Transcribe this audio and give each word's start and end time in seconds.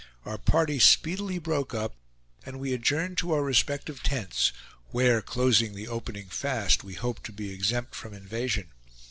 Our 0.25 0.39
party 0.39 0.79
speedily 0.79 1.37
broke 1.37 1.75
up, 1.75 1.95
and 2.43 2.59
we 2.59 2.73
adjourned 2.73 3.19
to 3.19 3.33
our 3.33 3.43
respective 3.43 4.01
tents, 4.01 4.51
where, 4.89 5.21
closing 5.21 5.75
the 5.75 5.87
opening 5.87 6.25
fast, 6.29 6.83
we 6.83 6.95
hoped 6.95 7.23
to 7.25 7.31
be 7.31 7.53
exempt 7.53 7.93
from 7.93 8.15
invasion. 8.15 8.71